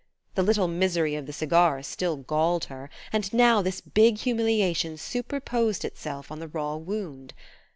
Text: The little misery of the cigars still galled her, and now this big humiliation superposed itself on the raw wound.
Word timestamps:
The 0.33 0.41
little 0.41 0.67
misery 0.67 1.13
of 1.13 1.27
the 1.27 1.31
cigars 1.31 1.85
still 1.85 2.17
galled 2.17 2.65
her, 2.65 2.89
and 3.13 3.31
now 3.31 3.61
this 3.61 3.81
big 3.81 4.17
humiliation 4.17 4.97
superposed 4.97 5.85
itself 5.85 6.31
on 6.31 6.39
the 6.39 6.47
raw 6.47 6.73
wound. 6.75 7.35